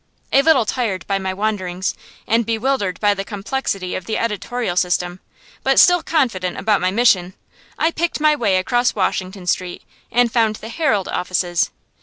[0.33, 1.93] A little tired by my wanderings,
[2.25, 5.19] and bewildered by the complexity of the editorial system,
[5.61, 7.35] but still confident about my mission,
[7.77, 11.69] I picked my way across Washington Street and found the "Herald" offices.